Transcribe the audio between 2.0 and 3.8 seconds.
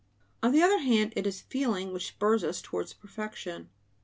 spurs us on towards perfection.